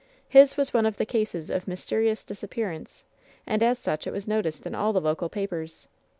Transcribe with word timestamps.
His 0.27 0.57
was 0.57 0.73
one 0.73 0.87
of 0.87 0.97
the 0.97 1.05
cases 1.05 1.51
of 1.51 1.65
^Mysterious 1.67 2.25
Disappearance,' 2.25 3.03
and 3.45 3.61
as 3.61 3.77
such 3.77 4.07
it 4.07 4.11
was 4.11 4.27
noticed 4.27 4.65
in 4.65 4.73
all 4.73 4.93
the 4.93 4.99
local 4.99 5.29
papers. 5.29 5.87